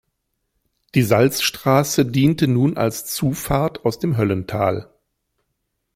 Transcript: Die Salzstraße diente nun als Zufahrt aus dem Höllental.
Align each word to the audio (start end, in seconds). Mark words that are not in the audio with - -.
Die 0.95 1.03
Salzstraße 1.03 2.07
diente 2.07 2.47
nun 2.47 2.75
als 2.75 3.05
Zufahrt 3.05 3.85
aus 3.85 3.99
dem 3.99 4.17
Höllental. 4.17 4.91